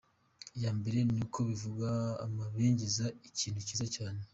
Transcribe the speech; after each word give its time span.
Iya 0.57 0.71
mbere 0.79 0.99
ni 1.11 1.15
uko 1.25 1.39
bivuga 1.49 1.89
amabengeza, 2.25 3.05
ikintu 3.29 3.59
cyiza 3.67 3.87
cyane. 3.95 4.21